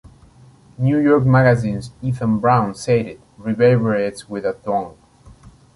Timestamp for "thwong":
4.53-4.97